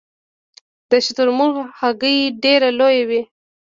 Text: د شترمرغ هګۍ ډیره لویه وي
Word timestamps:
د 0.89 0.91
شترمرغ 1.05 1.55
هګۍ 1.79 2.17
ډیره 2.43 2.69
لویه 2.79 3.03
وي 3.09 3.21